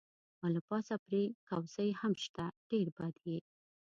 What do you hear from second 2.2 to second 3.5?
شته، ډېر بد یې.